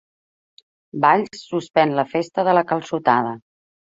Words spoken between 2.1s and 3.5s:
Festa de la Calçotada